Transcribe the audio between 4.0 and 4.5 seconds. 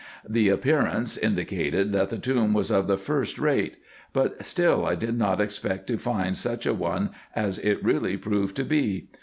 but